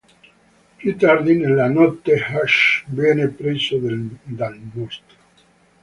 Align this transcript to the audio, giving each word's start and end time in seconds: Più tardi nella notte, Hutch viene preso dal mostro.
Più 0.79 0.97
tardi 0.97 1.37
nella 1.37 1.69
notte, 1.69 2.13
Hutch 2.13 2.85
viene 2.87 3.27
preso 3.27 3.77
dal 3.77 4.59
mostro. 4.73 5.17